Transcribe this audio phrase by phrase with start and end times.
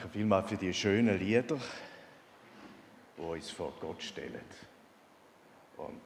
[0.00, 1.58] Danke vielmals für die schönen Lieder,
[3.18, 4.40] die uns vor Gott stellen.
[5.76, 6.00] Und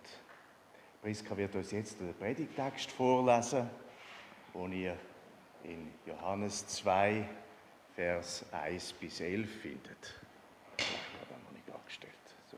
[1.01, 3.71] Priska wird uns jetzt den Predigtext vorlesen,
[4.53, 4.97] den ihr
[5.63, 7.25] in Johannes 2,
[7.95, 10.15] Vers 1 bis 11 findet.
[10.77, 12.13] Ich habe noch nicht angestellt.
[12.51, 12.57] So.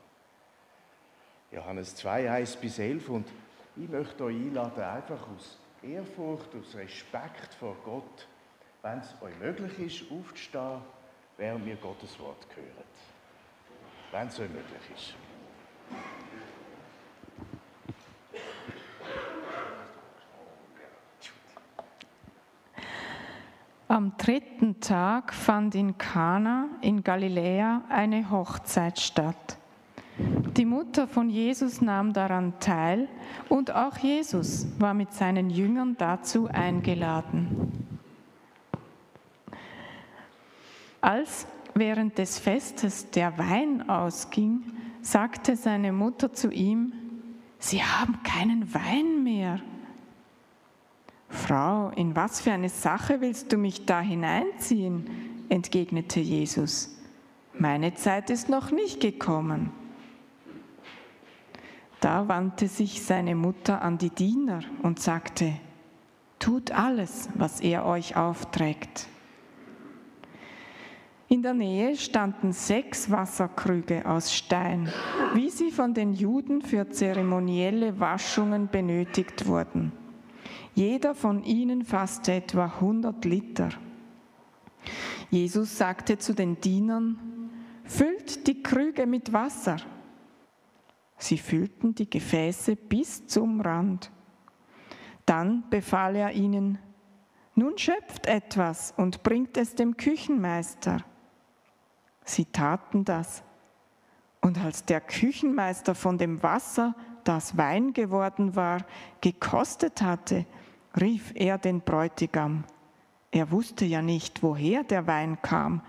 [1.54, 3.08] Johannes 2, 1 bis 11.
[3.10, 3.28] Und
[3.76, 8.26] ich möchte euch einladen, einfach aus Ehrfurcht, aus Respekt vor Gott,
[8.80, 10.80] wenn es euch möglich ist, aufzustehen,
[11.36, 12.86] während wir Gottes Wort hören.
[14.12, 15.14] Wenn es euch möglich ist.
[23.88, 29.58] Am dritten Tag fand in Kana in Galiläa eine Hochzeit statt.
[30.18, 33.08] Die Mutter von Jesus nahm daran teil
[33.48, 37.95] und auch Jesus war mit seinen Jüngern dazu eingeladen.
[41.00, 44.64] Als während des Festes der Wein ausging,
[45.02, 46.92] sagte seine Mutter zu ihm,
[47.58, 49.60] Sie haben keinen Wein mehr.
[51.28, 55.44] Frau, in was für eine Sache willst du mich da hineinziehen?
[55.48, 56.96] entgegnete Jesus.
[57.54, 59.70] Meine Zeit ist noch nicht gekommen.
[62.00, 65.54] Da wandte sich seine Mutter an die Diener und sagte,
[66.38, 69.08] Tut alles, was er euch aufträgt.
[71.28, 74.92] In der Nähe standen sechs Wasserkrüge aus Stein,
[75.34, 79.90] wie sie von den Juden für zeremonielle Waschungen benötigt wurden.
[80.76, 83.70] Jeder von ihnen fasste etwa 100 Liter.
[85.28, 87.18] Jesus sagte zu den Dienern,
[87.82, 89.78] füllt die Krüge mit Wasser.
[91.18, 94.12] Sie füllten die Gefäße bis zum Rand.
[95.24, 96.78] Dann befahl er ihnen,
[97.56, 101.04] nun schöpft etwas und bringt es dem Küchenmeister.
[102.26, 103.42] Sie taten das.
[104.42, 106.94] Und als der Küchenmeister von dem Wasser,
[107.24, 108.84] das Wein geworden war,
[109.20, 110.44] gekostet hatte,
[111.00, 112.64] rief er den Bräutigam.
[113.30, 115.82] Er wusste ja nicht, woher der Wein kam.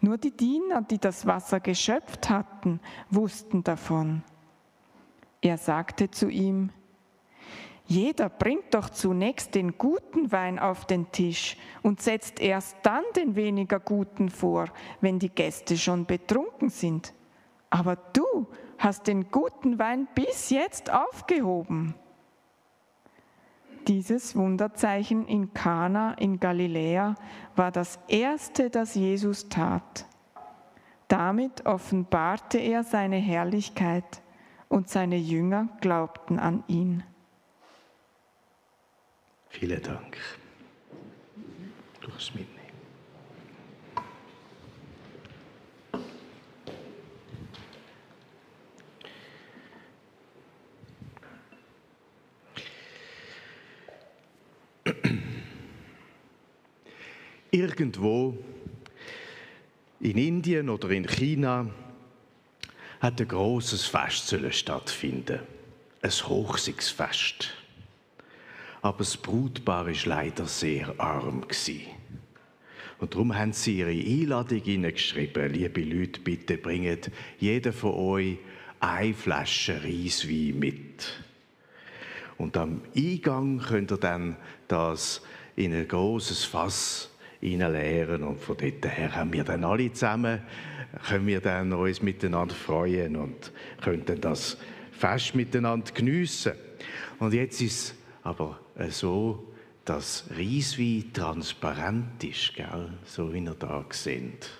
[0.00, 4.22] Nur die Diener, die das Wasser geschöpft hatten, wussten davon.
[5.40, 6.70] Er sagte zu ihm,
[7.86, 13.36] jeder bringt doch zunächst den guten Wein auf den Tisch und setzt erst dann den
[13.36, 14.66] weniger guten vor,
[15.00, 17.14] wenn die Gäste schon betrunken sind.
[17.70, 18.48] Aber du
[18.78, 21.94] hast den guten Wein bis jetzt aufgehoben.
[23.86, 27.14] Dieses Wunderzeichen in Kana in Galiläa
[27.54, 30.06] war das erste, das Jesus tat.
[31.06, 34.22] Damit offenbarte er seine Herrlichkeit
[34.68, 37.04] und seine Jünger glaubten an ihn.
[39.58, 40.18] Vielen Dank.
[42.02, 42.60] Du kannst mitnehmen.
[57.50, 58.36] Irgendwo
[60.00, 61.70] in Indien oder in China
[63.00, 65.40] hat ein großes Fest stattfinden.
[66.02, 67.65] Ein Hochsigsfest
[68.86, 71.44] aber das Brutpaar war leider sehr arm.
[72.98, 77.10] Und darum haben sie ihre Einladung hineingeschrieben, liebe Leute, bitte bringt
[77.40, 78.38] jeder von euch
[78.78, 81.20] eine Flasche Reiswein mit.
[82.38, 84.36] Und am Eingang könnt ihr dann
[84.68, 85.20] das
[85.56, 87.10] in ein großes Fass
[87.40, 90.42] leeren und von dort her haben wir dann alle zusammen,
[91.08, 93.50] können wir dann uns miteinander freuen und
[93.82, 94.56] können das
[94.92, 96.52] Fest miteinander geniessen.
[97.18, 97.96] Und jetzt ist
[98.26, 99.52] aber äh, so,
[99.84, 102.92] dass Reiswein transparent ist, gell?
[103.04, 104.50] so wie ihr da seht.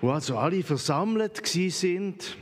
[0.00, 2.38] Wo also alle versammelt sind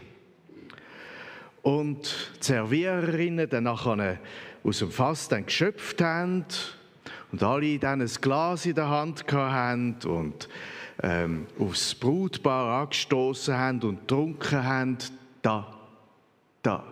[1.63, 4.21] und die Serviererinnen dann nachher
[4.63, 6.45] aus dem Fass dann geschöpft haben
[7.33, 10.49] und alle dann ein Glas in der Hand haben und
[11.03, 14.99] ähm, aufs Brutpaar angestoßen haben und getrunken haben,
[15.43, 15.77] da,
[16.63, 16.90] da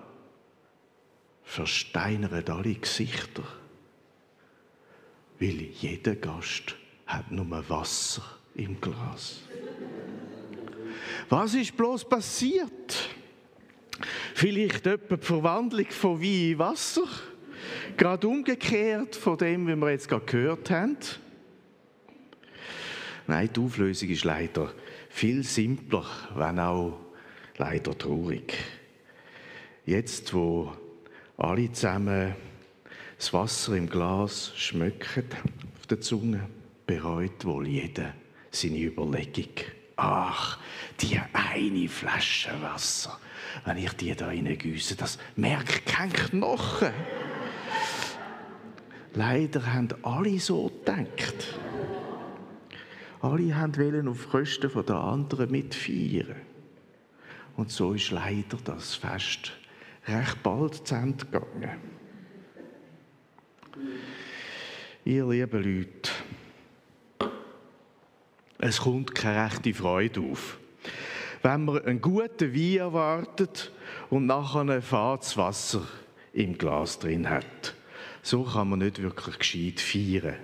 [1.48, 3.42] versteinern alle Gesichter.
[5.40, 8.22] Weil jeder Gast hat nur Wasser
[8.54, 9.40] im Glas.
[11.30, 13.08] Was ist bloß passiert?
[14.34, 17.06] Vielleicht etwa die Verwandlung von Wein in Wasser?
[17.96, 20.98] Gerade umgekehrt von dem, wie wir jetzt gerade gehört haben?
[23.26, 24.72] Nein, die Auflösung ist leider
[25.08, 26.04] viel simpler,
[26.34, 27.00] wenn auch
[27.56, 28.54] leider traurig.
[29.86, 30.72] Jetzt, wo
[31.38, 32.34] alle zusammen
[33.16, 35.24] das Wasser im Glas schmücken
[35.78, 36.48] auf der Zunge,
[36.86, 38.12] bereut wohl jeder
[38.50, 39.54] seine Überlegung.
[39.96, 40.58] Ach,
[41.00, 43.18] die eine Flasche Wasser,
[43.64, 46.92] wenn ich die da reingüsse, das merkt kein Knochen.
[49.14, 51.56] Leider haben alle so gedacht.
[53.20, 56.36] Alle wollten auf Kosten der anderen mitfeiern.
[57.56, 59.52] Und so ist leider das Fest
[60.08, 61.78] recht bald zu Ende gegangen.
[65.04, 66.10] Ihr lieben Leute,
[68.58, 70.58] es kommt keine rechte Freude auf.
[71.42, 73.72] Wenn man einen guten Wein erwartet
[74.10, 75.86] und nachher ein fades Wasser
[76.32, 77.74] im Glas drin hat.
[78.22, 80.36] So kann man nicht wirklich gescheit feiern.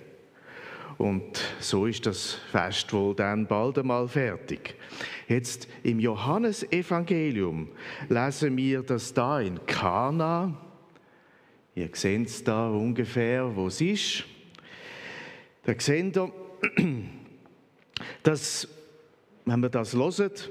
[0.98, 4.76] Und so ist das Fest wohl dann bald einmal fertig.
[5.28, 7.68] Jetzt im Johannesevangelium
[8.08, 10.56] lesen wir, dass da in Kana,
[11.74, 14.24] ihr seht es da ungefähr, wo es ist,
[15.64, 16.32] da seht ihr,
[18.22, 18.68] dass,
[19.44, 20.50] wenn man das hört,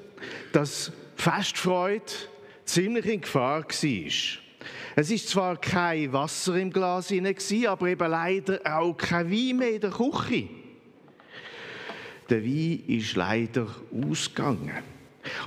[0.51, 2.03] dass Festfreude
[2.65, 4.42] ziemlich in Gefahr war.
[4.95, 9.81] Es ist zwar kein Wasser im Glas aber eben leider auch kein Wein mehr in
[9.81, 10.49] der Küche.
[12.29, 14.83] Der Wein ist leider ausgegangen.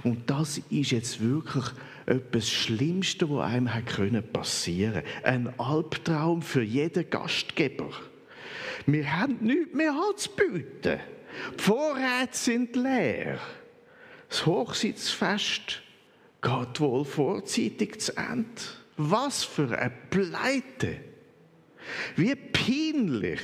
[0.02, 1.64] Und das ist jetzt wirklich
[2.06, 5.26] etwas Schlimmste, was einem passieren konnte.
[5.26, 7.90] Ein Albtraum für jeden Gastgeber.
[8.86, 11.00] Wir haben nichts mehr anzubieten.
[11.58, 13.38] Die Vorräte sind leer.
[14.28, 15.82] Das Hochsitzfest
[16.40, 18.46] geht wohl vorzeitig zu Ende.
[18.96, 21.00] Was für eine Pleite!
[22.16, 23.40] Wie peinlich!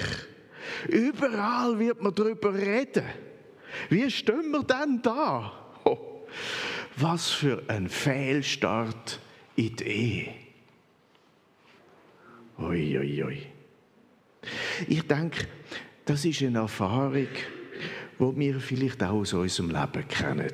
[0.89, 3.05] Überall wird man darüber reden.
[3.89, 5.53] Wie stehen wir denn da?
[5.85, 6.27] Oh,
[6.97, 9.21] was für ein Fehlstart
[9.57, 10.35] in die Ehe.
[12.59, 13.47] Ui, ui, ui.
[14.89, 15.47] Ich denke,
[16.05, 17.29] das ist eine Erfahrung,
[18.19, 20.53] die wir vielleicht auch aus unserem Leben kennen.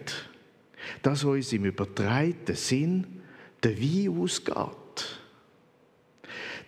[1.03, 3.23] Dass uns im übertreiten Sinn
[3.63, 4.88] der Wein ausgeht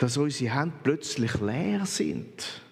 [0.00, 2.62] dass unsere Hände plötzlich leer sind.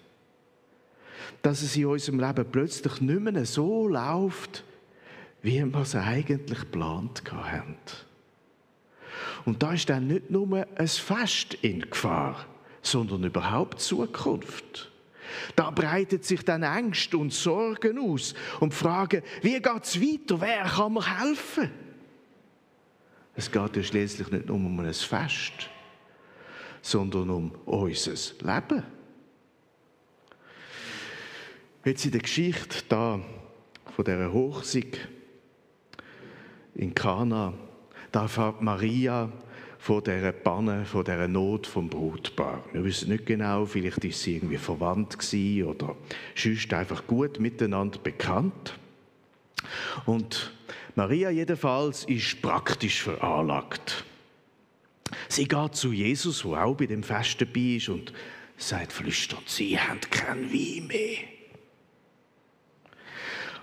[1.43, 4.63] Dass es in unserem Leben plötzlich nicht mehr so läuft,
[5.43, 7.75] wie wir es eigentlich geplant haben.
[9.45, 12.47] Und da ist dann nicht nur ein Fest in Gefahr,
[12.81, 14.91] sondern überhaupt Zukunft.
[15.55, 20.63] Da breitet sich dann Ängste und Sorgen aus und Fragen, wie geht es weiter, wer
[20.63, 21.69] kann mir helfen?
[23.35, 25.69] Es geht ja schließlich nicht nur um ein Fest,
[26.81, 28.83] sondern um unser Leben.
[31.85, 33.19] Jetzt in der Geschichte da
[33.95, 35.07] von der Hochsieg
[36.75, 37.53] in Kana,
[38.11, 39.31] da erfährt Maria
[39.79, 42.63] von dieser Panne, von dieser Not vom Brutpaar.
[42.73, 45.17] Wir wissen nicht genau, vielleicht ist sie irgendwie verwandt
[45.65, 45.95] oder
[46.35, 48.77] sonst einfach gut miteinander bekannt.
[50.05, 50.53] Und
[50.95, 54.03] Maria jedenfalls ist praktisch veranlagt.
[55.27, 58.13] Sie geht zu Jesus, der auch bei dem Fest dabei ist, und
[58.57, 61.19] sagt flüsternd, sie haben kein Wein mehr.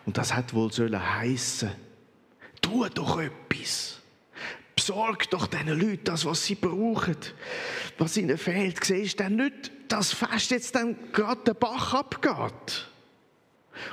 [0.06, 1.72] Und das hat wohl sollen heissen,
[2.62, 4.00] tu doch etwas.
[4.74, 7.16] Besorg doch diesen Leuten das, was sie brauchen.
[7.98, 12.88] Was ihnen fehlt, siehst du dann nicht, dass Fest jetzt dann gerade der Bach abgeht.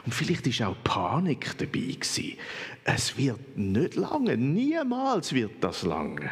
[0.05, 2.37] Und vielleicht ist auch Panik dabei gewesen.
[2.83, 6.31] Es wird nicht lange, niemals wird das lange.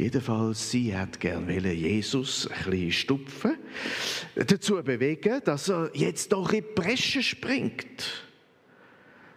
[0.00, 3.58] Jedenfalls, sie hat gern Jesus ein bisschen stupfen,
[4.34, 8.24] dazu bewegen, dass er jetzt doch in die Bresche springt.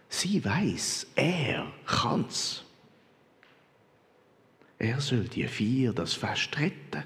[0.08, 2.64] Sie weiß, er kann's.
[4.78, 7.04] Er soll die vier das Fest retten.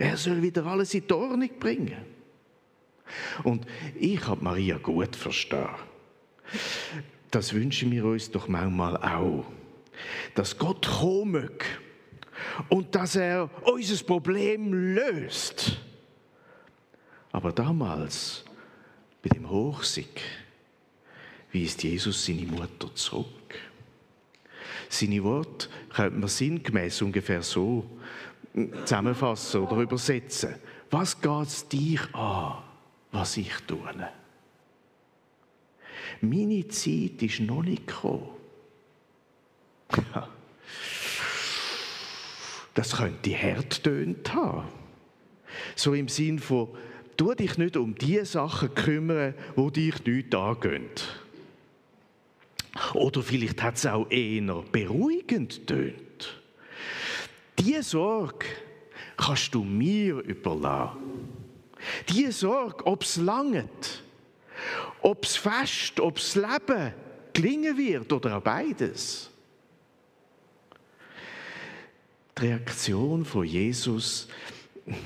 [0.00, 2.04] Er soll wieder alles in die Ordnung bringen.
[3.44, 5.68] Und ich habe Maria gut verstehen.
[7.30, 9.44] Das wünschen wir uns doch manchmal auch.
[10.34, 11.48] Dass Gott kommen
[12.68, 15.76] und dass er unser Problem löst.
[17.32, 18.44] Aber damals,
[19.22, 20.22] bei dem Hochsieg,
[21.52, 23.26] wies Jesus seine Mutter zurück.
[24.88, 27.84] Seine Worte könnte man sinngemäß ungefähr so
[28.84, 30.54] zusammenfassen oder übersetzen.
[30.90, 32.62] Was geht es dich an,
[33.12, 34.08] was ich tue?
[36.20, 38.28] Meine Zeit ist noch nicht gekommen.
[42.76, 44.68] Das könnte hart tönt haben.
[45.74, 46.68] So im Sinn von,
[47.16, 50.90] tu dich nicht um die Sachen kümmern, wo dich nicht angehen.
[52.92, 56.42] Oder vielleicht hat es auch eher beruhigend tönt.
[57.58, 58.44] Diese Sorge
[59.16, 61.30] kannst du mir überlassen.
[62.10, 64.02] Diese Sorge, ob es langt,
[65.00, 66.92] ob es Fest, ob das Leben
[67.32, 69.30] gelingen wird oder auch beides.
[72.38, 74.28] Die Reaktion von Jesus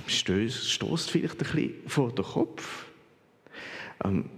[0.06, 2.86] stößt vielleicht ein bisschen vor den Kopf.
[4.04, 4.28] Ähm,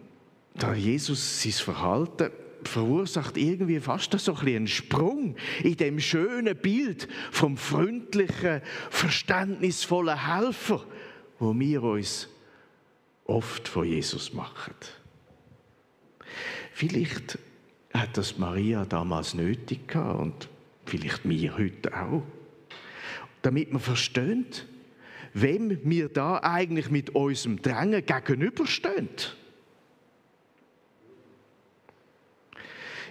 [0.54, 2.30] da Jesus sein Verhalten
[2.64, 10.84] verursacht irgendwie fast so ein einen Sprung in dem schönen Bild vom freundlichen, verständnisvollen Helfer,
[11.38, 12.28] wo wir uns
[13.24, 14.74] oft von Jesus machen.
[16.72, 17.38] Vielleicht
[17.92, 20.48] hat das Maria damals nötig gehabt und
[20.86, 22.22] vielleicht mir heute auch,
[23.42, 24.66] damit man versteht,
[25.34, 29.08] wem wir da eigentlich mit unserem Drängen gegenüberstehen.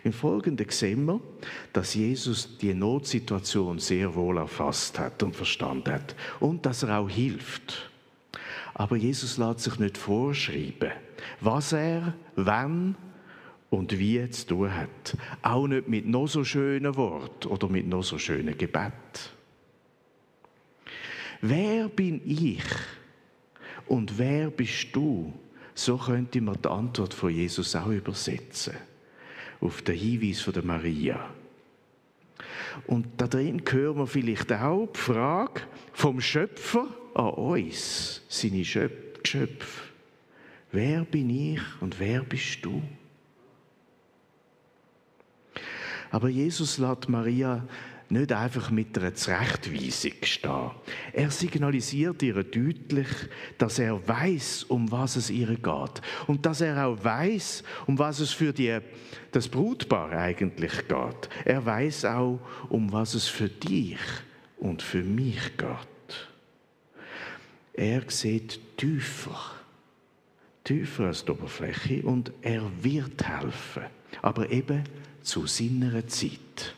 [0.04, 1.22] Im Folgenden sehen wir,
[1.74, 7.10] dass Jesus die Notsituation sehr wohl erfasst hat und verstanden hat und dass er auch
[7.10, 7.92] hilft.
[8.74, 10.92] Aber Jesus lässt sich nicht vorschreiben,
[11.40, 12.96] was er, wann
[13.70, 15.18] und wie zu tun hat.
[15.44, 18.92] Auch nicht mit noch so schönen Worten oder mit noch so schönen Gebet.
[21.42, 22.64] Wer bin ich
[23.88, 25.34] und wer bist du?
[25.74, 28.76] So könnte man die Antwort von Jesus auch übersetzen
[29.60, 31.30] auf den Hinweis von der Maria.
[32.88, 35.62] Und da drin hören wir vielleicht auch die Frage
[35.94, 39.84] vom Schöpfer an uns, seine Geschöpfe.
[40.72, 42.82] Wer bin ich und wer bist du?
[46.12, 47.66] Aber Jesus lässt Maria
[48.12, 50.72] nicht einfach mit einer Zurechtweisung stehen.
[51.14, 53.08] Er signalisiert ihr deutlich,
[53.58, 58.20] dass er weiß, um was es ihr geht und dass er auch weiß, um was
[58.20, 58.80] es für die,
[59.32, 61.30] das Brutpaar eigentlich geht.
[61.46, 62.40] Er weiß auch,
[62.70, 64.00] um was es für dich
[64.58, 66.28] und für mich geht.
[67.74, 69.40] Er sieht tiefer,
[70.64, 73.86] tiefer als die Oberfläche und er wird helfen,
[74.22, 74.84] aber eben
[75.24, 76.76] zu seiner Zeit.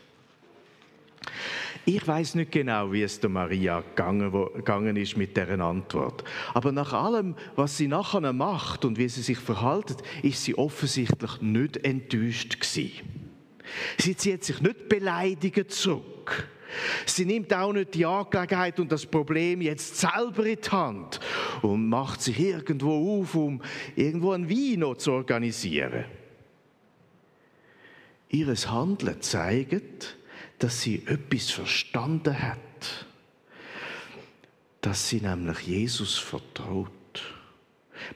[1.86, 6.24] Ich weiß nicht genau, wie es der Maria gegangen, gegangen ist mit deren Antwort.
[6.54, 11.42] Aber nach allem, was sie nachher macht und wie sie sich verhaltet, ist sie offensichtlich
[11.42, 13.32] nicht enttäuscht gewesen.
[13.98, 16.48] Sie zieht sich nicht beleidigt zurück.
[17.06, 21.20] Sie nimmt auch nicht die Angelegenheit und das Problem jetzt selber in die Hand
[21.62, 23.62] und macht sich irgendwo auf, um
[23.96, 26.06] irgendwo ein Wein zu organisieren.
[28.30, 30.18] Ihres Handeln zeigt,
[30.64, 33.06] dass sie etwas verstanden hat,
[34.80, 36.90] dass sie nämlich Jesus vertraut.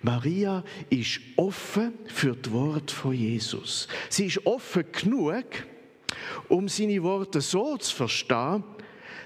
[0.01, 3.89] Maria ist offen für das Wort von Jesus.
[4.09, 5.43] Sie ist offen genug,
[6.47, 8.63] um seine Worte so zu verstehen,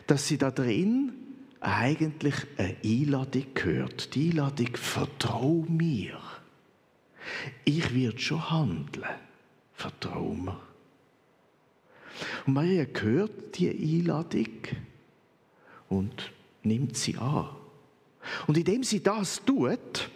[0.08, 1.13] dass sie da drin
[1.60, 4.16] eigentlich eine Einladung hört.
[4.16, 6.20] Die Einladung, vertrau mir.
[7.66, 9.06] Ich werde schon handeln.
[9.75, 10.71] Vertrau mir.
[12.46, 14.48] Und Maria hört die Einladung
[15.90, 16.32] und
[16.63, 17.50] nimmt sie an.
[18.48, 20.10] Und indem sie das tut,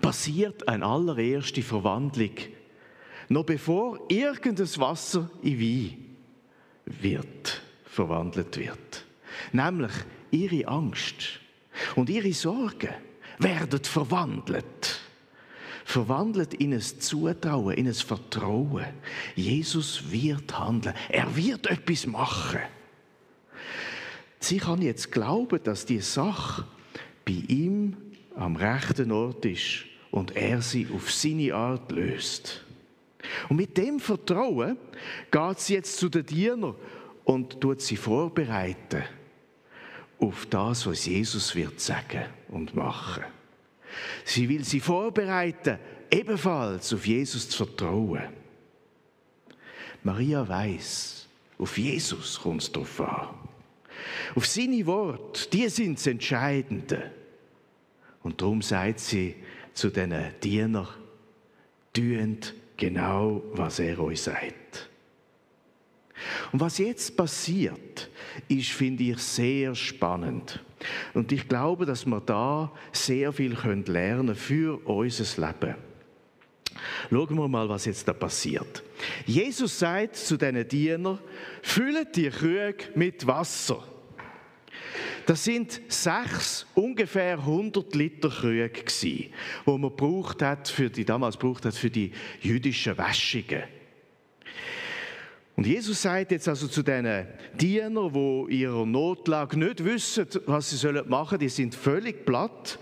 [0.00, 2.34] passiert eine allererste Verwandlung.
[3.28, 6.16] Noch bevor irgendein Wasser in Wein
[6.86, 9.06] wird, verwandelt wird.
[9.52, 9.92] Nämlich
[10.30, 11.40] ihre Angst
[11.96, 12.94] und ihre Sorgen
[13.38, 14.99] werden verwandelt
[15.84, 18.86] verwandelt in ein Zutrauen, in ein Vertrauen.
[19.34, 20.94] Jesus wird handeln.
[21.08, 22.60] Er wird etwas machen.
[24.38, 26.64] Sie kann jetzt glauben, dass die Sache
[27.24, 27.96] bei ihm
[28.36, 32.64] am rechten Ort ist und er sie auf seine Art löst.
[33.48, 34.78] Und mit dem Vertrauen
[35.30, 36.74] geht sie jetzt zu den Dienern
[37.24, 39.04] und tut sie vorbereiten
[40.18, 43.24] auf das, was Jesus wird sagen und machen.
[44.24, 45.78] Sie will sie vorbereiten,
[46.10, 48.28] ebenfalls auf Jesus zu vertrauen.
[50.02, 51.28] Maria weiß,
[51.58, 53.28] auf Jesus kommt es darauf an.
[54.34, 57.10] Auf seine Worte, die sind das Entscheidende.
[58.22, 59.36] Und darum sagt sie
[59.74, 60.88] zu diesen Dienern,
[61.92, 64.88] tüend genau, was er euch sagt.
[66.52, 68.10] Und was jetzt passiert,
[68.48, 70.62] ist, finde ich, sehr spannend.
[71.14, 75.74] Und ich glaube, dass wir da sehr viel lernen können für unser Leben.
[77.10, 78.82] Schauen wir mal, was jetzt da passiert.
[79.26, 81.18] Jesus sagt zu diesen Dienern,
[81.62, 83.82] füllt die Krüge mit Wasser.
[85.26, 88.70] Das sind sechs ungefähr 100 Liter Krüge
[89.66, 93.62] die man braucht hat für die damals braucht hat für die jüdischen Wäschungen.
[95.60, 98.10] Und Jesus sagt jetzt also zu diesen Dienern,
[98.48, 102.78] die ihrer Notlage nicht wissen, was sie machen sollen, die sind völlig platt.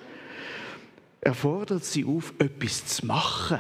[1.21, 3.59] Er fordert sie auf, etwas zu machen.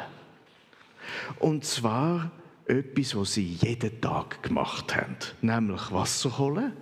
[1.40, 2.30] Und zwar
[2.68, 6.74] etwas, was sie jeden Tag gemacht haben, nämlich Wasser holen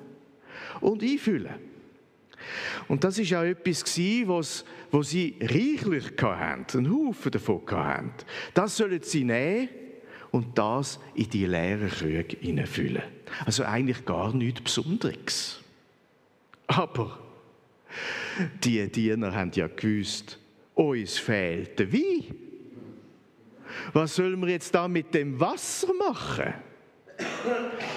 [0.82, 1.54] und einfüllen.
[2.86, 3.82] Und das ist auch etwas
[4.26, 8.12] was, was sie reichlich hatten, einen Haufen davon hatten.
[8.52, 9.85] Das sollen sie nehmen
[10.36, 13.02] und das in die leeren Krüge hineinfüllen.
[13.46, 15.60] Also eigentlich gar nichts Besonderes.
[16.66, 17.18] Aber
[18.62, 20.38] die Diener haben ja gewusst,
[20.74, 22.34] uns fehlt der Wein.
[23.94, 26.52] Was sollen wir jetzt da mit dem Wasser machen?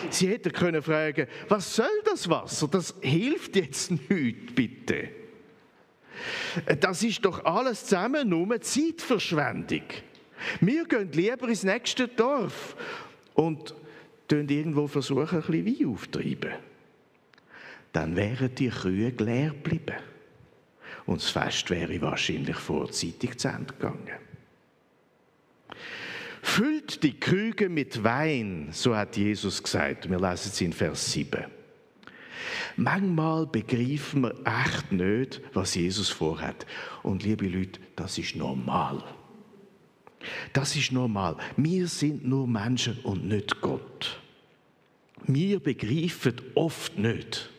[0.09, 2.69] Sie hätten können fragen, was soll das Wasser?
[2.69, 5.09] Das hilft jetzt nicht, bitte.
[6.79, 9.83] Das ist doch alles zusammen nur Zeitverschwendung.
[10.61, 12.75] Wir gehen lieber ins nächste Dorf
[13.33, 13.73] und
[14.31, 16.53] irgendwo versuchen, ein bisschen Wein aufzutreiben.
[17.91, 19.97] Dann wären die Kühe leer geblieben.
[21.05, 24.19] Und das Fest wäre wahrscheinlich vorzeitig zu Ende gegangen.
[26.41, 30.09] Füllt die Krüge mit Wein, so hat Jesus gesagt.
[30.09, 31.45] Wir lesen es in Vers 7.
[32.75, 36.65] Manchmal begreifen wir echt nicht, was Jesus vorhat.
[37.03, 39.03] Und liebe Leute, das ist normal.
[40.53, 41.37] Das ist normal.
[41.55, 44.19] Wir sind nur Menschen und nicht Gott.
[45.23, 47.49] Wir begreifen oft nicht,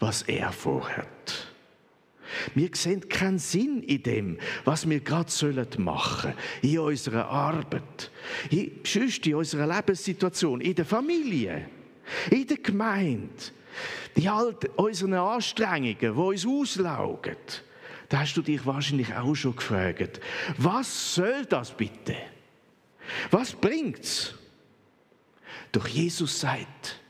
[0.00, 1.46] was er vorhat.
[2.54, 5.30] Wir sehen keinen Sinn in dem, was wir gerade
[5.78, 8.10] machen sollen, in unserer Arbeit,
[8.50, 8.72] in,
[9.24, 11.68] in unserer Lebenssituation, in der Familie,
[12.30, 13.30] in der Gemeinde,
[14.14, 17.36] in all unseren Anstrengungen, die uns auslaugen.
[18.08, 20.20] Da hast du dich wahrscheinlich auch schon gefragt,
[20.58, 22.16] was soll das bitte?
[23.30, 24.34] Was bringt's?
[25.72, 27.00] Doch Jesus sagt,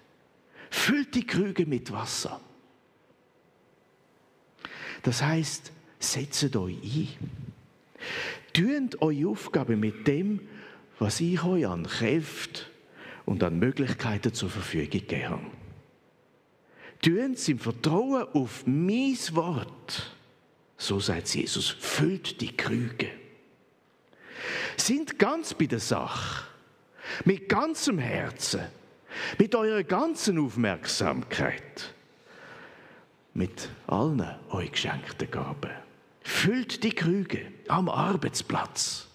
[0.71, 2.41] füllt die Krüge mit Wasser.
[5.03, 7.09] Das heißt, setzt euch ein.
[8.53, 10.41] Tünt eure Aufgabe mit dem,
[10.99, 12.65] was ich euch an Kräften
[13.25, 15.51] und an Möglichkeiten zur Verfügung gegeben habe.
[17.37, 20.16] Sie im Vertrauen auf mein Wort.
[20.79, 23.11] So sagt Jesus, füllt die Krüge.
[24.77, 26.45] Sind ganz bei der Sache,
[27.25, 28.67] mit ganzem Herzen,
[29.39, 31.95] mit eurer ganzen Aufmerksamkeit.
[33.33, 35.71] Mit allen euch geschenkten Gaben.
[36.23, 39.07] Füllt die Krüge am Arbeitsplatz,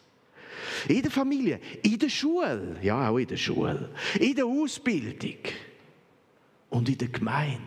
[0.87, 5.39] in der Familie, in der Schule, ja auch in der Schule, in der Ausbildung.
[6.69, 7.59] Und in der Gemeinde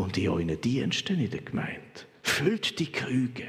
[0.00, 1.80] und in euren Diensten in der Gemeinde.
[2.22, 3.48] Füllt die Krüge.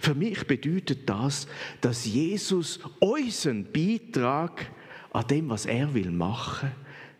[0.00, 1.46] Für mich bedeutet das,
[1.80, 4.70] dass Jesus unseren Beitrag
[5.12, 6.72] an dem, was er will machen,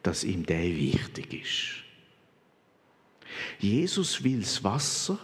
[0.03, 1.85] dass ihm der wichtig ist.
[3.61, 5.19] Jesus will das Wasser,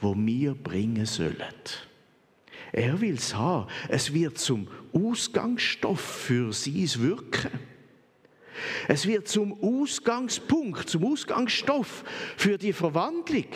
[0.00, 1.36] wo wir bringen sollen.
[2.72, 3.68] Er will es haben.
[3.88, 7.50] Es wird zum Ausgangsstoff für sein Wirken.
[8.88, 12.04] Es wird zum Ausgangspunkt, zum Ausgangsstoff
[12.36, 13.46] für die Verwandlung,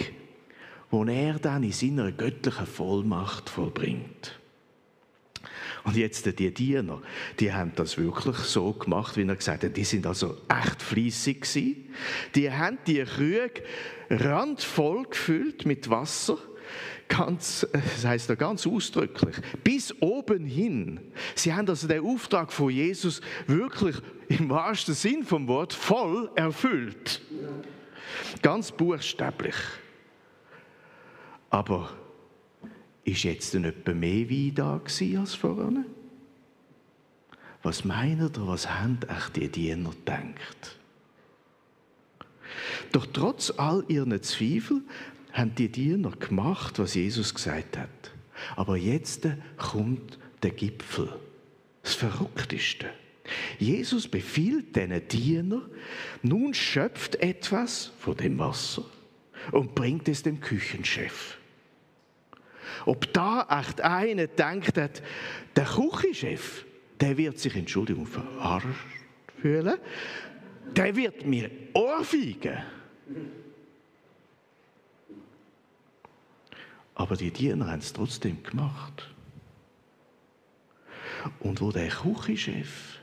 [0.91, 4.39] wo er dann in seiner göttlichen Vollmacht vollbringt.
[5.85, 7.03] Und jetzt die Diener,
[7.41, 9.77] die haben das wirklich so gemacht, wie er gesagt hat.
[9.77, 11.95] Die sind also echt fließig gewesen.
[12.35, 13.63] Die haben die Krüge
[14.09, 16.39] randvoll gefüllt mit Wasser.
[17.15, 20.99] Ganz, das heißt da ganz ausdrücklich, bis oben hin.
[21.35, 23.97] Sie haben also den Auftrag von Jesus wirklich
[24.29, 27.21] im wahrsten Sinn vom Wort voll erfüllt.
[28.41, 29.55] Ganz buchstäblich.
[31.51, 31.91] Aber
[33.05, 34.81] ist jetzt denn etwa mehr Wein da
[35.21, 35.85] als vorne?
[37.63, 39.01] Was meinen oder was haben
[39.37, 40.79] die Diener gedacht?
[42.93, 44.83] Doch trotz all ihren Zweifel
[45.33, 47.89] haben die Diener gemacht, was Jesus gesagt hat.
[48.57, 51.09] Aber jetzt kommt der Gipfel,
[51.83, 52.87] das Verrückteste.
[53.59, 55.63] Jesus befiehlt diesen Diener,
[56.23, 58.85] nun schöpft etwas von dem Wasser
[59.53, 61.39] und bringt es dem Küchenchef.
[62.85, 65.03] Ob da echt einer denkt hat,
[65.57, 66.65] der Küchenchef,
[67.01, 68.67] der wird sich, Entschuldigung, verarscht
[69.41, 69.79] fühlen,
[70.77, 72.59] der wird mir ohrfeigen.
[76.95, 79.11] Aber die Diener haben es trotzdem gemacht.
[81.41, 82.99] Und wo der Küchenchef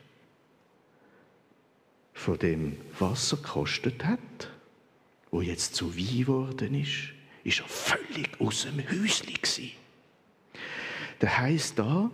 [2.14, 4.52] von dem Wasser gekostet hat,
[5.32, 9.72] wo jetzt zu Wein geworden ist, ist er völlig aus dem Häuschen
[11.22, 12.12] Der heißt da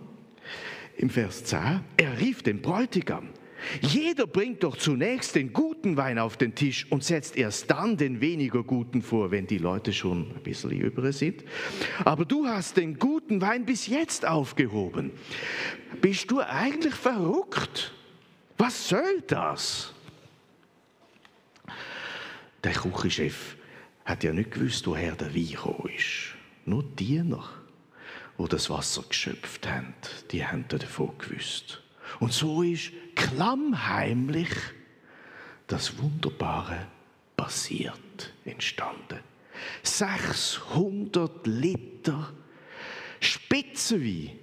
[0.96, 3.28] im Vers 10, er rief den Bräutigam.
[3.80, 8.20] Jeder bringt doch zunächst den guten Wein auf den Tisch und setzt erst dann den
[8.20, 11.44] weniger guten vor, wenn die Leute schon ein bisschen über sind.
[12.04, 15.10] Aber du hast den guten Wein bis jetzt aufgehoben?
[16.00, 17.92] Bist du eigentlich verrückt?
[18.58, 19.92] Was soll das?
[22.64, 23.56] Der Küchenchef
[24.04, 26.34] hat ja nicht gewusst, woher der Wein gekommen ist.
[26.64, 27.48] Nur die Diener,
[28.38, 29.94] die das Wasser geschöpft haben,
[30.30, 31.82] die haben davon gewusst.
[32.20, 34.50] Und so ist klammheimlich
[35.66, 36.86] das Wunderbare
[37.36, 39.20] passiert, entstanden.
[39.82, 42.32] 600 Liter
[43.20, 44.38] Spitzenwein.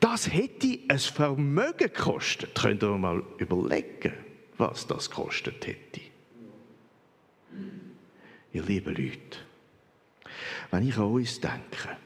[0.00, 2.54] Das hätte ein Vermögen gekostet.
[2.54, 4.12] Könnt ihr mal überlegen,
[4.58, 6.00] was das gekostet hätte.
[8.52, 9.38] Ihr lieben Leute,
[10.70, 11.96] wenn ich an uns denke,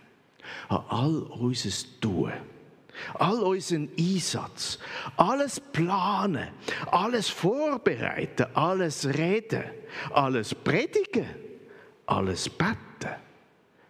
[0.69, 2.33] an all unser Tun,
[3.15, 4.79] all unseren Einsatz,
[5.17, 6.49] alles planen,
[6.91, 9.65] alles vorbereiten, alles reden,
[10.13, 11.27] alles predigen,
[12.07, 13.17] alles beten,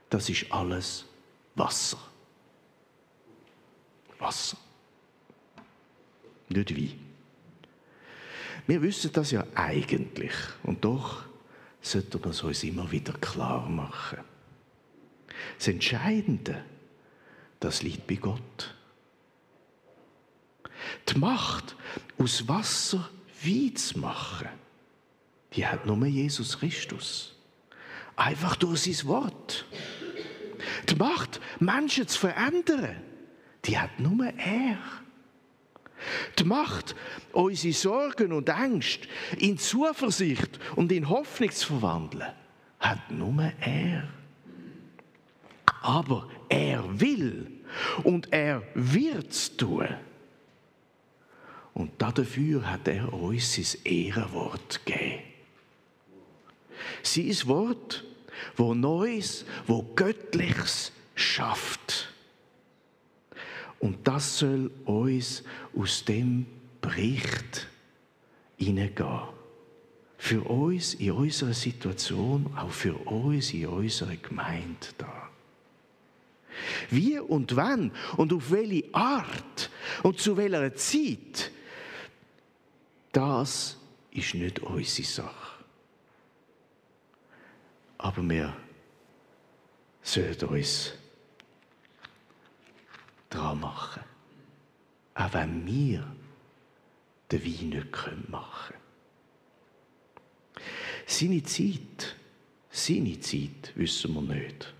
[0.09, 1.05] das ist alles
[1.55, 1.99] Wasser.
[4.19, 4.59] Wasser.
[6.49, 7.11] Nicht Wein.
[8.67, 11.25] Wir wissen das ja eigentlich und doch
[11.81, 14.19] sollten wir es uns immer wieder klar machen.
[15.57, 16.65] Das Entscheidende,
[17.59, 18.75] das liegt bei Gott.
[21.09, 21.77] Die Macht,
[22.19, 23.09] aus Wasser
[23.43, 24.49] Wein zu machen,
[25.55, 27.35] die hat nur Jesus Christus.
[28.17, 29.65] Einfach durch sein Wort.
[30.89, 32.97] Die Macht, Menschen zu verändern,
[33.65, 34.79] die hat nur er.
[36.39, 36.95] Die Macht,
[37.33, 42.33] unsere Sorgen und Ängste in Zuversicht und in Hoffnung zu verwandeln,
[42.79, 44.09] hat nur er.
[45.83, 47.51] Aber er will
[48.03, 49.89] und er wird es tun.
[51.75, 55.23] Und dafür hat er uns sein Ehrenwort gegeben.
[57.03, 58.05] Sein Wort,
[58.57, 62.13] wo Neues, wo Göttliches schafft.
[63.79, 65.43] Und das soll uns
[65.77, 66.47] aus dem
[66.81, 67.69] Bericht
[68.57, 69.21] hineingehen.
[70.19, 75.31] Für uns in unserer Situation, auch für uns in unserer Gemeinde da.
[76.91, 79.71] Wie und wann und auf welche Art
[80.03, 81.51] und zu welcher Zeit
[83.13, 83.77] das
[84.11, 85.65] ist nicht unsere Sache.
[87.99, 88.57] Aber wir
[90.03, 90.93] sollten uns
[93.29, 94.03] dran machen.
[95.15, 96.05] Auch wenn wir
[97.31, 98.75] den Wein nicht machen
[100.55, 100.65] können.
[101.07, 102.17] Seine Zeit,
[102.71, 104.73] seine Zeit wissen wir nicht.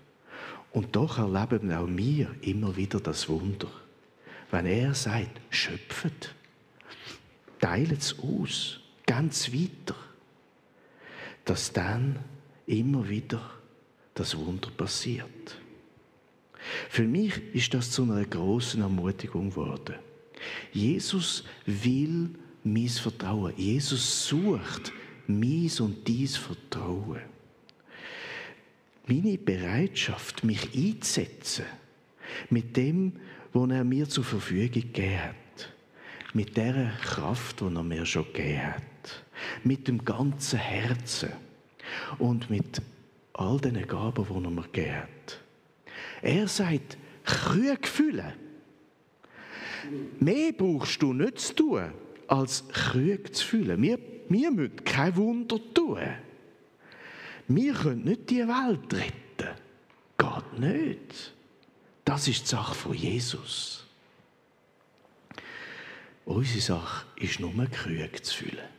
[0.71, 3.67] Und doch erleben auch wir immer wieder das Wunder.
[4.49, 6.33] Wenn er sagt, schöpfet,
[7.61, 9.95] teilt es aus, ganz weiter,
[11.45, 12.19] dass dann
[12.65, 13.41] immer wieder
[14.13, 15.57] das Wunder passiert.
[16.89, 19.95] Für mich ist das zu einer großen Ermutigung geworden.
[20.71, 22.29] Jesus will
[22.63, 23.53] mein Vertrauen.
[23.57, 24.91] Jesus sucht
[25.27, 27.21] mein und dies Vertrauen.
[29.07, 31.65] Meine Bereitschaft, mich einzusetzen
[32.49, 33.13] mit dem,
[33.53, 35.35] was er mir zur Verfügung gegeben hat
[36.33, 39.23] mit der Kraft, die er mir schon gegeben hat,
[39.63, 41.31] mit dem ganzen Herzen
[42.19, 42.81] und mit
[43.33, 45.39] all den Gaben, die er mir gegeben hat.
[46.21, 48.33] Er sagt, Krüge füllen.
[50.19, 51.91] Mehr brauchst du nicht zu tun,
[52.27, 53.81] als Krüge zu füllen.
[53.81, 55.99] Wir, wir müssen kein Wunder tun.
[57.47, 59.55] Wir können nicht die Welt retten.
[60.17, 61.33] Geht nicht.
[62.05, 63.85] Das ist die Sache von Jesus.
[66.25, 68.69] Unsere Sache ist nur Krüge zu füllen.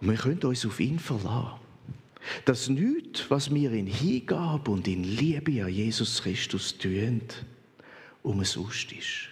[0.00, 1.60] Und wir können uns auf ihn verlassen.
[2.44, 7.22] Dass nichts, was wir in Hingabe und in Liebe an Jesus Christus tun,
[8.22, 9.28] umsonst ist.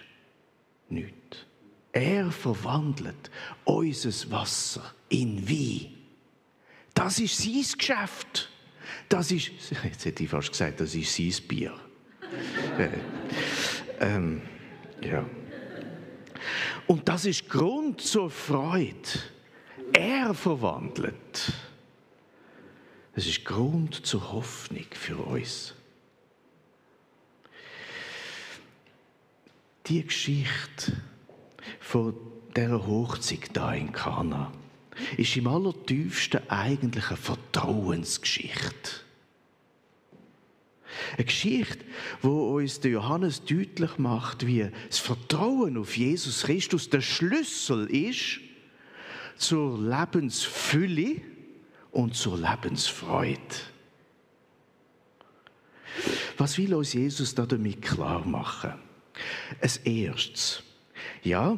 [0.89, 1.45] Nichts.
[1.91, 3.29] Er verwandelt
[3.65, 5.93] unser Wasser in Wein.
[6.93, 8.49] Das ist sein Geschäft.
[9.09, 9.51] Das ist,
[9.83, 11.73] jetzt hätte ich fast gesagt, das ist sein Bier.
[12.79, 12.89] äh,
[13.99, 14.41] ähm,
[15.05, 15.25] ja.
[16.87, 18.95] Und das ist Grund zur Freude.
[19.93, 21.53] Er verwandelt.
[23.15, 25.73] Das ist Grund zur Hoffnung für uns.
[29.87, 30.93] Die Geschichte
[31.79, 32.15] von
[32.55, 34.51] der Hochzeit da in Kana
[35.17, 39.04] ist im allertiefsten eigentlich eine Vertrauensgeschichte.
[41.17, 41.85] Eine Geschichte,
[42.21, 48.39] wo uns der Johannes deutlich macht, wie das Vertrauen auf Jesus Christus der Schlüssel ist
[49.37, 51.21] zur Lebensfülle
[51.91, 53.39] und zur Lebensfreude.
[56.37, 58.73] Was will uns Jesus da damit klar machen?
[59.61, 60.61] Als erstes,
[61.23, 61.57] ja,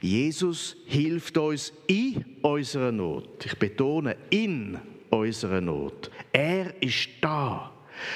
[0.00, 3.44] Jesus hilft uns in unserer Not.
[3.44, 4.78] Ich betone, in
[5.10, 6.10] unserer Not.
[6.32, 7.72] Er ist da.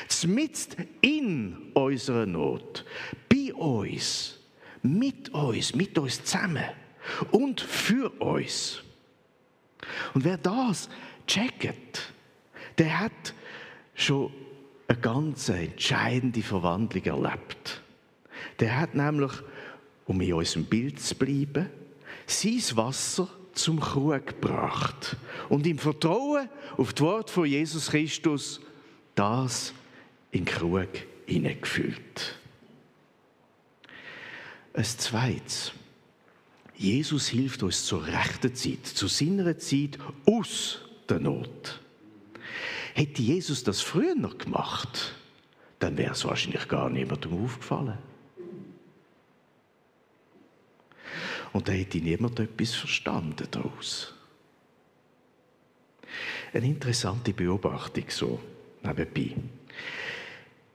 [0.08, 2.84] Zmitzt in unserer Not.
[3.28, 4.38] Bei uns.
[4.82, 5.74] Mit uns.
[5.74, 6.64] Mit uns zusammen.
[7.30, 8.82] Und für uns.
[10.14, 10.88] Und wer das
[11.26, 12.12] checkt,
[12.78, 13.34] der hat
[13.94, 14.32] schon
[14.88, 17.82] eine ganz entscheidende Verwandlung erlebt.
[18.60, 19.32] Der hat nämlich,
[20.06, 21.68] um in unserem Bild zu bleiben,
[22.26, 25.16] sein Wasser zum Krug gebracht
[25.48, 28.60] und im Vertrauen auf das Wort von Jesus Christus
[29.14, 29.72] das
[30.30, 30.88] in den Krug
[31.26, 32.38] hineingefüllt.
[34.74, 35.72] Ein zweites.
[36.74, 41.80] Jesus hilft uns zur rechten Zeit, zu seiner Zeit aus der Not.
[42.94, 45.14] Hätte Jesus das früher noch gemacht,
[45.78, 47.98] dann wäre es wahrscheinlich gar niemandem aufgefallen.
[51.52, 54.14] Und da hätte niemand etwas verstanden daraus.
[56.52, 58.40] Eine interessante Beobachtung so
[58.82, 59.36] nebenbei.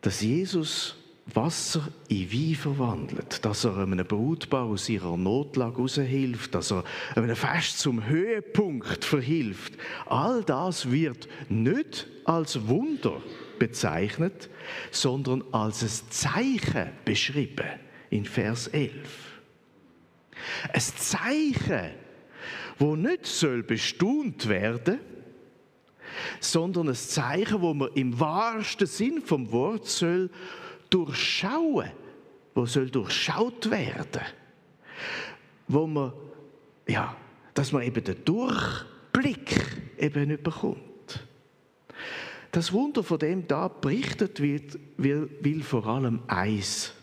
[0.01, 0.95] Dass Jesus
[1.33, 6.83] Wasser in Wein verwandelt, dass er einem Brutpaar aus ihrer Notlage raushilft, dass er
[7.15, 9.73] einem Fest zum Höhepunkt verhilft.
[10.05, 13.21] All das wird nicht als Wunder
[13.59, 14.49] bezeichnet,
[14.91, 18.93] sondern als ein Zeichen beschrieben in Vers 11.
[20.71, 21.91] Ein Zeichen,
[22.79, 24.99] wo nicht soll bestaunt werden,
[26.39, 30.29] sondern ein Zeichen, wo man im wahrsten Sinn vom Wort soll
[30.89, 31.91] durchschauen,
[32.55, 34.21] wo soll durchschaut werden,
[35.67, 36.13] wo man
[36.87, 37.15] ja,
[37.53, 39.59] dass man eben den Durchblick
[39.97, 40.79] eben nicht bekommt.
[42.51, 46.93] Das Wunder, von dem da berichtet wird, will, will vor allem eins.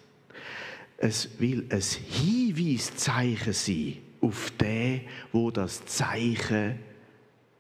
[0.97, 6.79] Es will ein Hinweiszeichen sein auf den, wo das Zeichen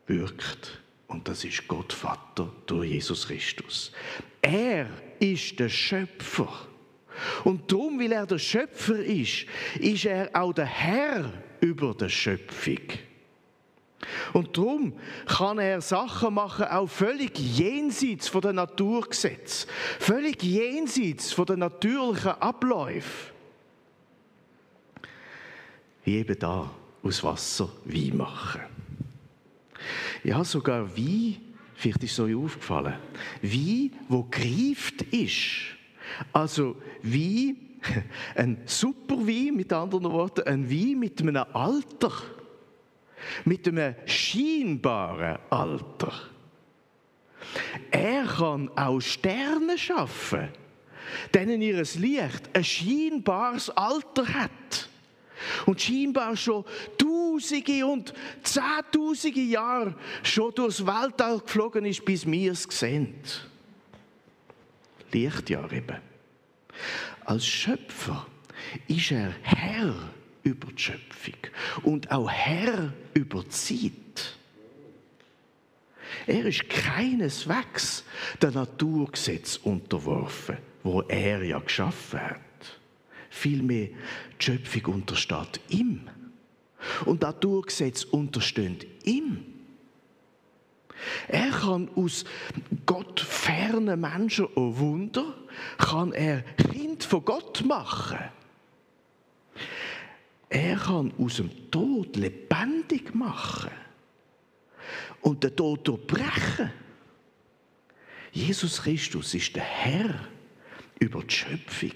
[0.06, 0.82] wirkt.
[1.14, 3.92] Und das ist Gott Vater durch Jesus Christus.
[4.42, 4.88] Er
[5.20, 6.48] ist der Schöpfer.
[7.44, 9.46] Und darum, weil er der Schöpfer ist,
[9.78, 12.80] ist er auch der Herr über der Schöpfung.
[14.32, 19.68] Und darum kann er Sachen machen, auch völlig jenseits von der Naturgesetz,
[20.00, 23.32] völlig jenseits von den natürlichen Abläufen.
[26.02, 26.68] Wie eben da
[27.04, 28.73] aus Wasser Wein machen.
[30.22, 31.36] Ja, sogar Wein
[31.74, 32.94] Vielleicht ist es euch aufgefallen.
[33.42, 35.76] Wein, wo gereift ist.
[36.32, 37.56] Also Wein,
[38.34, 42.12] ein super Wein, mit anderen Worten, ein Wein mit einem Alter.
[43.44, 46.12] Mit einem scheinbaren Alter.
[47.90, 50.48] Er kann auch Sterne schaffen,
[51.34, 54.88] denen ihr Licht ein scheinbares Alter hat
[55.66, 56.64] und scheinbar schon
[56.98, 63.14] Tausende und Zehntausende Jahre schon durchs Weltall geflogen ist, bis wir es sehen.
[65.12, 65.98] Lichtjahr eben.
[67.24, 68.26] Als Schöpfer
[68.88, 69.94] ist er Herr
[70.42, 71.34] über die Schöpfung
[71.82, 74.36] und auch Herr über die Zeit.
[76.26, 78.04] Er ist keineswegs
[78.40, 82.40] der Naturgesetz unterworfen, wo er ja geschaffen hat.
[83.30, 83.88] Vielmehr
[84.44, 86.08] die Schöpfung untersteht ihm.
[87.06, 89.44] Und das Naturgesetz untersteht ihm.
[91.28, 92.24] Er kann aus
[92.86, 95.34] Gott fernen Menschen ein Wunder,
[95.78, 98.18] kann er Kind von Gott machen.
[100.48, 103.70] Er kann aus dem Tod lebendig machen
[105.20, 106.70] und den Tod durchbrechen.
[108.32, 110.28] Jesus Christus ist der Herr
[111.00, 111.92] über die Schöpfung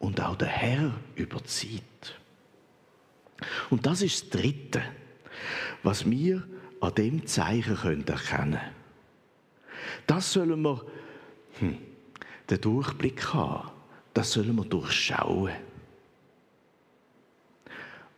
[0.00, 2.18] und auch der Herr über die Zeit.
[3.70, 4.82] Und das ist das Dritte,
[5.84, 6.42] was wir
[6.80, 8.60] an dem Zeichen können erkennen.
[10.06, 10.84] Das sollen wir
[11.60, 11.78] hm,
[12.48, 13.70] den Durchblick haben.
[14.12, 15.52] Das sollen wir durchschauen.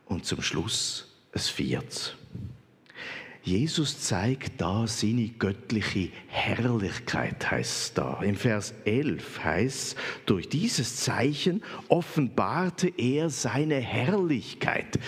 [0.07, 2.15] Und zum Schluss ein viertes.
[3.45, 8.23] Jesus zeigt da seine göttliche Herrlichkeit, heißt da.
[8.23, 15.01] Im Vers 11 heißt durch dieses Zeichen offenbarte er seine Herrlichkeit.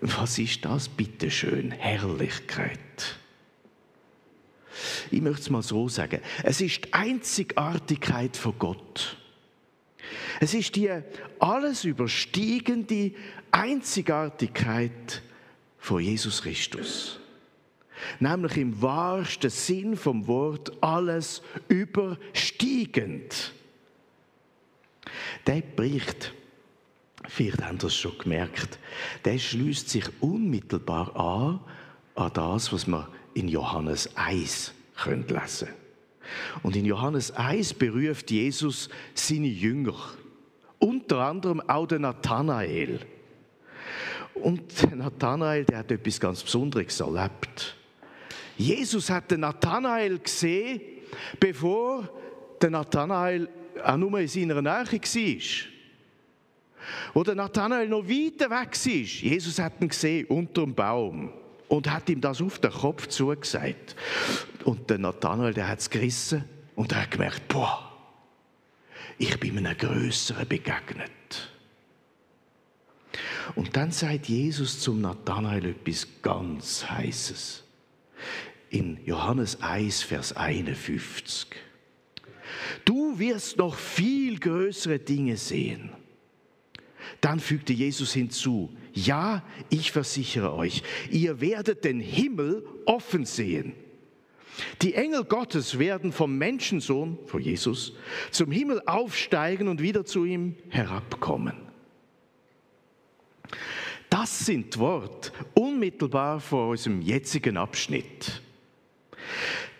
[0.00, 2.78] Was ist das, bitteschön, Herrlichkeit?
[5.10, 6.20] Ich möchte es mal so sagen.
[6.44, 9.16] Es ist die Einzigartigkeit von Gott.
[10.38, 10.90] Es ist die
[11.40, 13.12] alles überstiegende
[13.50, 15.22] Einzigartigkeit
[15.78, 17.18] von Jesus Christus
[18.20, 23.52] nämlich im wahrsten Sinn vom Wort alles überstiegend.
[25.46, 26.32] Der Bericht,
[27.28, 28.78] vielleicht haben Sie es schon gemerkt,
[29.24, 31.60] der schließt sich unmittelbar an
[32.14, 35.68] an das, was wir in Johannes 1 können lesen
[36.62, 39.96] Und in Johannes 1 beruft Jesus seine Jünger,
[40.78, 43.00] unter anderem auch den Nathanael.
[44.34, 47.76] Und Nathanael, der hat etwas ganz Besonderes erlebt.
[48.56, 50.80] Jesus hat den Nathanael gesehen,
[51.40, 52.08] bevor
[52.60, 53.48] der Nathanael
[53.82, 55.74] auch nur in seiner Nähe war.
[57.14, 61.32] Wo der Nathanael noch weiter weg war, Jesus hat ihn gesehen unter dem Baum
[61.68, 63.96] und hat ihm das auf den Kopf zugesagt.
[64.64, 66.44] Und der Nathanael, der hat es gerissen
[66.76, 67.90] und er hat gemerkt, boah,
[69.18, 71.10] ich bin einem Größeren begegnet.
[73.54, 77.63] Und dann sagt Jesus zum Nathanael etwas ganz Heißes.
[78.70, 81.46] In Johannes 1, Vers 51.
[82.84, 85.90] Du wirst noch viel größere Dinge sehen.
[87.20, 93.74] Dann fügte Jesus hinzu, ja, ich versichere euch, ihr werdet den Himmel offen sehen.
[94.82, 97.94] Die Engel Gottes werden vom Menschensohn, von Jesus,
[98.30, 101.56] zum Himmel aufsteigen und wieder zu ihm herabkommen.
[104.14, 108.42] Das sind Worte unmittelbar vor unserem jetzigen Abschnitt.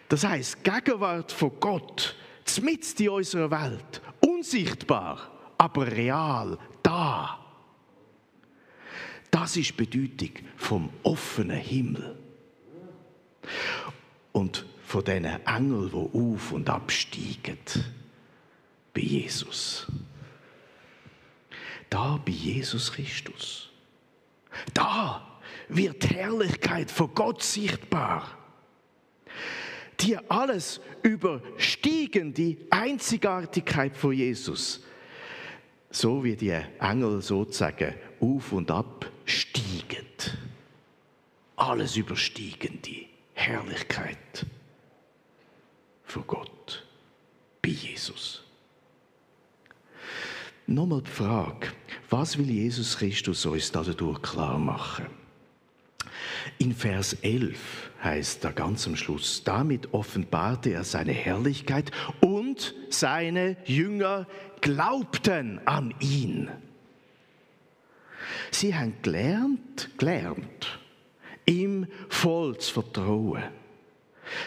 [0.08, 2.16] Das heißt, Gegenwart von Gott,
[2.60, 7.38] mitten in unserer Welt, unsichtbar, aber real, da.
[9.30, 12.18] Das ist die Bedeutung vom offenen Himmel.
[14.32, 17.58] Und von diesen Engeln, die auf und absteigen
[18.92, 19.86] bei Jesus.
[21.88, 23.70] Da bei Jesus Christus.
[24.72, 28.38] Da wird die Herrlichkeit von Gott sichtbar.
[30.00, 34.84] Die alles überstiegen die Einzigartigkeit von Jesus
[35.94, 40.06] so wie die Engel sozusagen auf und ab steigen.
[41.56, 44.44] Alles überstiegende Herrlichkeit
[46.04, 46.84] von Gott
[47.62, 48.43] bei Jesus.
[50.66, 51.68] Nochmal die Frage,
[52.08, 55.06] was will Jesus Christus uns dadurch klar machen?
[56.58, 63.56] In Vers 11 heißt da ganz am Schluss, damit offenbarte er seine Herrlichkeit und seine
[63.66, 64.26] Jünger
[64.60, 66.50] glaubten an ihn.
[68.50, 70.78] Sie haben gelernt, gelernt,
[71.44, 73.42] ihm voll zu vertrauen,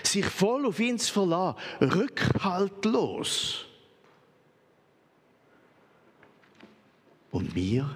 [0.01, 3.65] sich voll auf ihn zu verlassen, rückhaltlos.
[7.31, 7.89] Und wir?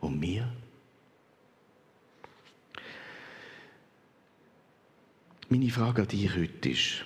[0.00, 0.52] Und mir?
[5.48, 7.04] Meine Frage an dich heute ist,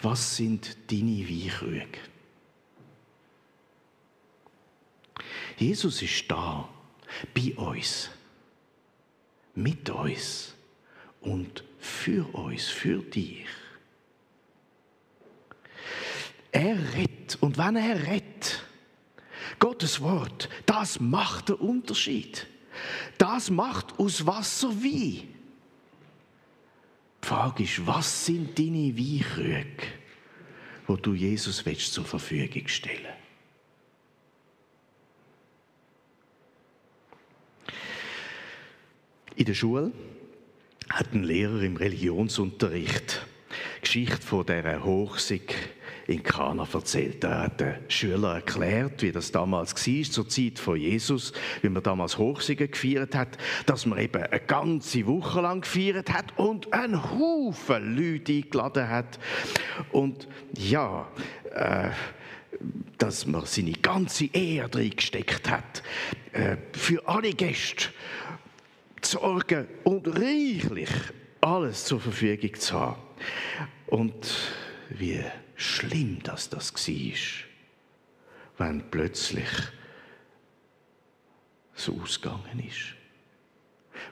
[0.00, 1.98] was sind deine Weinkrüge?
[5.58, 6.68] Jesus ist da,
[7.34, 8.10] bei uns,
[9.54, 10.54] mit uns
[11.20, 13.46] und für uns, für dich.
[16.52, 17.38] Er rettet.
[17.40, 18.64] Und wenn er rettet,
[19.58, 22.46] Gottes Wort, das macht den Unterschied.
[23.18, 25.28] Das macht aus Wasser Wein.
[27.22, 29.86] Die Frage ist, was sind deine Weinkrüge,
[30.86, 33.12] wo du Jesus willst zur Verfügung stellen
[39.36, 39.92] In der Schule
[40.90, 43.24] hat ein Lehrer im Religionsunterricht
[43.80, 45.54] Geschichte von dieser Hochsig
[46.10, 47.22] in Kana erzählt.
[47.22, 51.82] Er hat den Schülern erklärt, wie das damals war, zur Zeit von Jesus, wie man
[51.82, 57.02] damals Hochsiegen gefeiert hat, dass man eben eine ganze Woche lang gefeiert hat und einen
[57.02, 59.20] Haufen Leute eingeladen hat.
[59.92, 60.26] Und
[60.58, 61.08] ja,
[61.54, 61.90] äh,
[62.98, 65.82] dass man seine ganze Ehre gesteckt hat,
[66.32, 67.86] äh, für alle Gäste
[69.00, 70.90] zu sorgen und reichlich
[71.40, 73.00] alles zur Verfügung zu haben.
[73.86, 74.36] Und
[74.90, 75.20] wie
[75.60, 77.46] schlimm dass das war,
[78.58, 79.48] wenn plötzlich
[81.74, 82.94] so ausgegangen ist.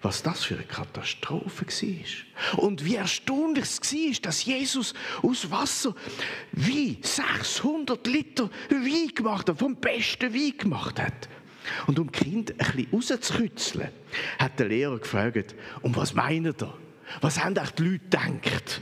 [0.03, 2.59] Was das für eine Katastrophe war.
[2.59, 4.92] Und wie erstaunlich es war, dass Jesus
[5.22, 5.94] aus Wasser
[6.53, 11.28] wie 600 Liter Wein gemacht hat, vom besten Wein gemacht hat.
[11.86, 13.88] Und um Kinder ein bisschen rauszukitzeln,
[14.38, 16.74] hat der Lehrer gefragt, um was meint er?
[17.20, 18.80] Was haben die Leute gedacht?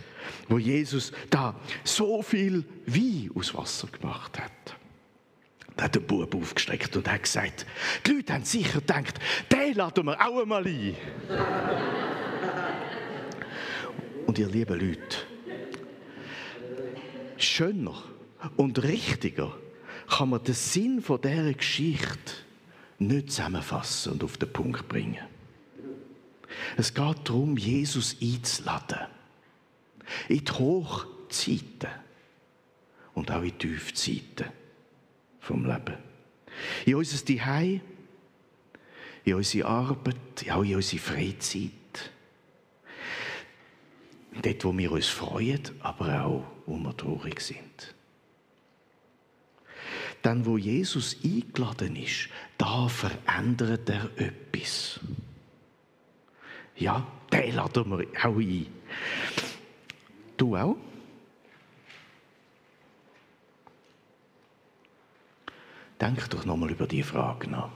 [0.49, 1.55] wo Jesus da
[1.85, 4.53] so viel Wein aus Wasser gemacht hat.
[5.77, 7.67] Da hat der Bub aufgestreckt und hat gesagt,
[8.07, 9.21] die Leute haben sicher gedacht,
[9.53, 10.97] den laden wir auch einmal ein.
[14.27, 15.19] und ihr lieben Leute,
[17.37, 18.03] schöner
[18.57, 19.55] und richtiger
[20.09, 22.33] kann man den Sinn dieser Geschichte
[22.99, 25.36] nicht zusammenfassen und auf den Punkt bringen.
[26.77, 29.07] Es geht darum, Jesus einzuladen.
[30.29, 31.91] In die Hochzeiten
[33.15, 34.53] und auch in die Tiefzeiten
[35.41, 35.97] vom Leben.
[36.85, 37.81] In unser Zuhause,
[39.25, 41.73] in unsere Arbeit, auch in unsere Freizeit.
[44.43, 47.95] Dort, wo wir uns freuen, aber auch, wo wir traurig sind.
[50.23, 52.29] Dann, wo Jesus eingeladen ist,
[52.59, 55.01] da verändert er etwas.
[56.77, 58.67] Ja, den laden wir auch ein.
[60.37, 60.77] Du auch?
[66.01, 67.71] Denk doch nochmal über die Frage nach.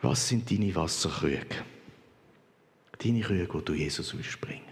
[0.00, 1.64] Was sind deine Wasserkrüge?
[2.98, 4.67] Deine Krüge, die du Jesus willst bringen.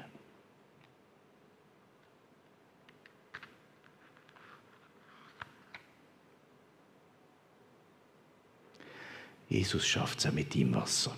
[9.49, 11.17] Jesus schafft es mit deinem Wasser.